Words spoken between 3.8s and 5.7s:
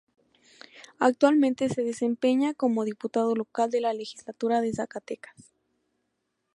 la Legislatura de Zacatecas.